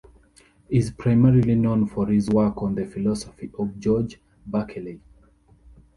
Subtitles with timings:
[0.67, 4.99] He is primarily known for his work on the philosophy of George Berkeley.